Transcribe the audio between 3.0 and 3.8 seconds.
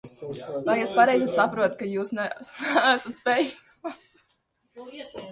spējīgs